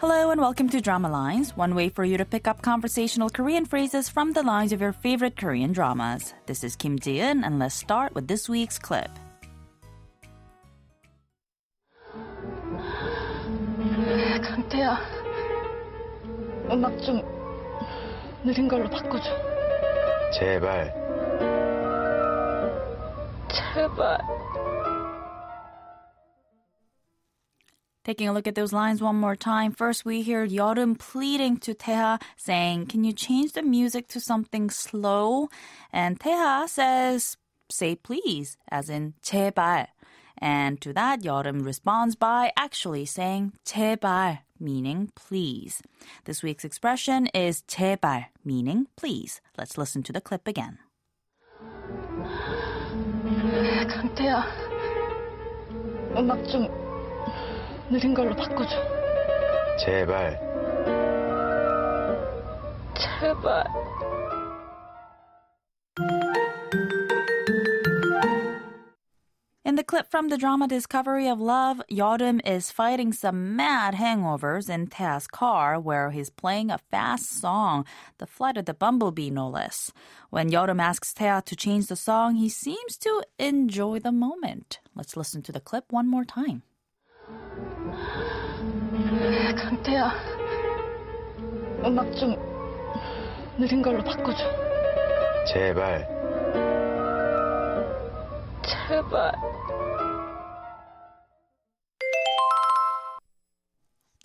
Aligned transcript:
Hello 0.00 0.30
and 0.30 0.40
welcome 0.40 0.68
to 0.70 0.80
Drama 0.80 1.08
Lines, 1.08 1.56
one 1.56 1.74
way 1.74 1.88
for 1.88 2.04
you 2.04 2.16
to 2.18 2.24
pick 2.24 2.46
up 2.46 2.62
conversational 2.62 3.30
Korean 3.30 3.64
phrases 3.64 4.08
from 4.08 4.32
the 4.32 4.42
lines 4.42 4.72
of 4.72 4.80
your 4.80 4.92
favorite 4.92 5.36
Korean 5.36 5.72
dramas. 5.72 6.34
This 6.46 6.62
is 6.62 6.76
Kim 6.76 6.98
Ji-eun, 6.98 7.44
and 7.44 7.58
let's 7.58 7.74
start 7.74 8.14
with 8.14 8.28
this 8.28 8.48
week's 8.48 8.78
clip. 8.78 9.10
강태야, 14.42 14.98
음악 16.70 17.02
좀 17.02 17.22
느린 18.44 18.68
걸로 18.68 18.88
바꿔줘. 18.90 19.24
제발 20.38 20.94
제발. 23.48 24.18
Taking 28.06 28.28
a 28.28 28.32
look 28.32 28.46
at 28.46 28.54
those 28.54 28.72
lines 28.72 29.02
one 29.02 29.16
more 29.16 29.34
time. 29.34 29.72
First, 29.72 30.04
we 30.04 30.22
hear 30.22 30.46
여름 30.46 30.96
pleading 30.96 31.56
to 31.56 31.74
Taeha, 31.74 32.22
saying, 32.36 32.86
Can 32.86 33.02
you 33.02 33.12
change 33.12 33.52
the 33.52 33.62
music 33.62 34.06
to 34.08 34.20
something 34.20 34.70
slow? 34.70 35.48
And 35.92 36.20
Taeha 36.20 36.68
says, 36.68 37.36
Say 37.68 37.96
please, 37.96 38.58
as 38.70 38.88
in 38.88 39.14
제발. 39.24 39.88
And 40.38 40.80
to 40.82 40.92
that, 40.92 41.22
여름 41.22 41.64
responds 41.64 42.14
by 42.14 42.52
actually 42.56 43.06
saying 43.06 43.54
제발, 43.64 44.38
meaning 44.60 45.10
please. 45.16 45.82
This 46.26 46.44
week's 46.44 46.64
expression 46.64 47.26
is 47.34 47.62
제발, 47.66 48.26
meaning 48.44 48.86
please. 48.96 49.40
Let's 49.58 49.76
listen 49.76 50.04
to 50.04 50.12
the 50.12 50.20
clip 50.20 50.46
again. 50.46 50.78
강태야, 53.86 54.44
음악 56.16 56.46
좀 56.48 56.68
느린 57.91 58.13
걸로 58.13 58.33
바꿔줘. 58.33 58.69
제발. 59.83 60.39
제발. 62.95 63.65
In 69.65 69.75
the 69.75 69.83
clip 69.83 70.09
from 70.09 70.29
the 70.29 70.37
drama 70.37 70.69
Discovery 70.69 71.27
of 71.27 71.41
Love, 71.41 71.81
Yeorum 71.91 72.39
is 72.45 72.71
fighting 72.71 73.11
some 73.11 73.57
mad 73.57 73.95
hangovers 73.95 74.69
in 74.69 74.87
Ta's 74.87 75.27
car 75.27 75.77
where 75.77 76.11
he's 76.11 76.29
playing 76.29 76.71
a 76.71 76.77
fast 76.77 77.41
song, 77.41 77.85
The 78.19 78.25
Flight 78.25 78.55
of 78.55 78.65
the 78.65 78.73
Bumblebee 78.73 79.29
no 79.29 79.49
less. 79.49 79.91
When 80.29 80.49
Yeorum 80.49 80.81
asks 80.81 81.13
Tea 81.13 81.41
to 81.45 81.55
change 81.57 81.87
the 81.87 81.97
song, 81.97 82.35
he 82.35 82.47
seems 82.47 82.97
to 82.99 83.23
enjoy 83.37 83.99
the 83.99 84.13
moment. 84.13 84.79
Let's 84.95 85.17
listen 85.17 85.41
to 85.43 85.51
the 85.51 85.59
clip 85.59 85.91
one 85.91 86.09
more 86.09 86.23
time. 86.23 86.63
태야, 89.83 90.13
음악 91.83 92.11
좀 92.15 92.35
느린 93.57 93.81
걸로 93.81 94.03
바꿔줘. 94.03 94.43
제발 95.47 96.07
제발. 98.87 99.31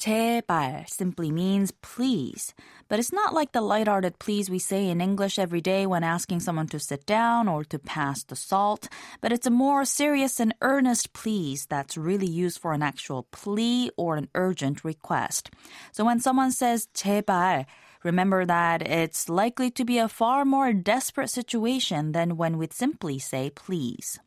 제발 0.05 0.89
simply 0.89 1.31
means 1.31 1.71
please, 1.83 2.55
but 2.89 2.97
it's 2.97 3.13
not 3.13 3.35
like 3.35 3.52
the 3.52 3.61
light-hearted 3.61 4.17
please 4.17 4.49
we 4.49 4.57
say 4.57 4.89
in 4.89 4.99
English 4.99 5.38
every 5.38 5.61
day 5.61 5.85
when 5.85 6.03
asking 6.03 6.39
someone 6.39 6.66
to 6.73 6.80
sit 6.80 7.05
down 7.05 7.47
or 7.47 7.63
to 7.66 7.77
pass 7.77 8.23
the 8.23 8.35
salt, 8.35 8.89
but 9.21 9.31
it's 9.31 9.45
a 9.45 9.53
more 9.53 9.85
serious 9.85 10.39
and 10.39 10.55
earnest 10.61 11.13
please 11.13 11.67
that's 11.69 11.97
really 11.97 12.25
used 12.25 12.57
for 12.57 12.73
an 12.73 12.81
actual 12.81 13.28
plea 13.29 13.91
or 13.95 14.17
an 14.17 14.28
urgent 14.34 14.84
request. 14.84 15.53
So 15.91 16.03
when 16.03 16.19
someone 16.19 16.51
says 16.51 16.88
제발, 16.95 17.66
remember 18.03 18.44
that 18.45 18.81
it's 18.81 19.29
likely 19.29 19.69
to 19.69 19.85
be 19.85 20.00
a 20.00 20.09
far 20.09 20.45
more 20.45 20.73
desperate 20.73 21.29
situation 21.29 22.13
than 22.13 22.38
when 22.38 22.57
we'd 22.57 22.73
simply 22.73 23.19
say 23.19 23.51
please. 23.51 24.19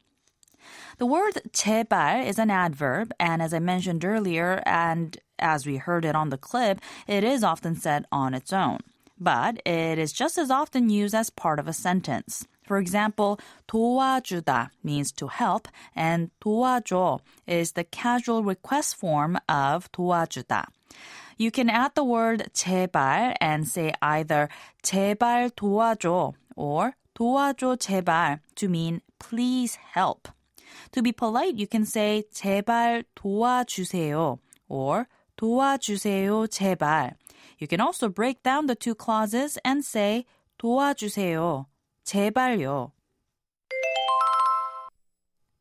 The 0.99 1.07
word 1.07 1.41
제발 1.53 2.27
is 2.27 2.39
an 2.39 2.51
adverb, 2.51 3.13
and 3.19 3.43
as 3.43 3.53
I 3.53 3.59
mentioned 3.59 4.05
earlier, 4.05 4.63
and 4.65 5.19
as 5.39 5.67
we 5.67 5.77
heard 5.77 6.05
it 6.05 6.15
on 6.15 6.31
the 6.31 6.39
clip, 6.39 6.81
it 7.07 7.25
is 7.25 7.43
often 7.43 7.75
said 7.75 8.07
on 8.13 8.35
its 8.35 8.53
own. 8.53 8.79
But 9.19 9.61
it 9.65 9.99
is 9.99 10.13
just 10.13 10.39
as 10.39 10.51
often 10.51 10.89
used 10.91 11.15
as 11.15 11.31
part 11.31 11.59
of 11.59 11.69
a 11.69 11.73
sentence. 11.73 12.47
For 12.65 12.79
example, 12.79 13.39
도와주다 13.69 14.71
means 14.83 15.13
to 15.13 15.29
help, 15.29 15.69
and 15.95 16.31
도와줘 16.41 17.21
is 17.47 17.73
the 17.73 17.85
casual 17.85 18.43
request 18.43 18.97
form 18.97 19.39
of 19.49 19.91
도와주다. 19.93 20.67
You 21.37 21.51
can 21.51 21.69
add 21.69 21.95
the 21.95 22.05
word 22.05 22.51
제발 22.55 23.35
and 23.41 23.69
say 23.69 23.93
either 24.01 24.49
제발 24.83 25.51
도와줘 25.51 26.35
or 26.57 26.95
도와줘 27.15 27.77
제발 27.77 28.41
to 28.57 28.69
mean 28.69 29.03
please 29.19 29.75
help. 29.75 30.29
To 30.93 31.03
be 31.03 31.13
polite, 31.13 31.57
you 31.57 31.67
can 31.67 31.85
say 31.85 32.25
제발 32.33 33.05
도와주세요 33.17 34.39
or 34.69 35.09
도와주세요 35.37 36.47
제발. 36.47 37.15
You 37.59 37.67
can 37.67 37.81
also 37.81 38.09
break 38.09 38.43
down 38.43 38.67
the 38.67 38.75
two 38.75 38.95
clauses 38.95 39.59
and 39.65 39.85
say 39.85 40.25
도와주세요 40.59 41.67
제발요. 42.05 42.93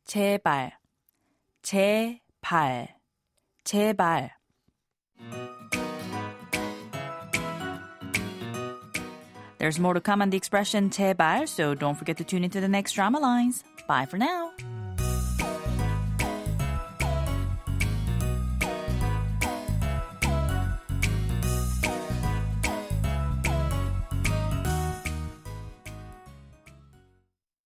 제발 0.05 0.73
제발 1.63 2.89
제발 3.63 4.31
There's 9.57 9.79
more 9.79 9.93
to 9.93 10.01
come 10.01 10.21
on 10.21 10.29
the 10.29 10.35
expression 10.35 10.89
제발, 10.89 11.47
so 11.47 11.73
don't 11.73 11.95
forget 11.95 12.17
to 12.17 12.25
tune 12.25 12.43
into 12.43 12.59
the 12.59 12.67
next 12.67 12.91
drama 12.93 13.19
lines. 13.19 13.63
Bye 13.87 14.05
for 14.05 14.17
now. 14.17 14.51